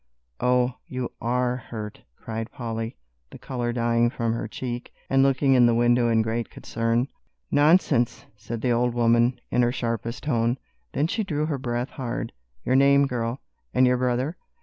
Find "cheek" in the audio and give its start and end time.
4.47-4.91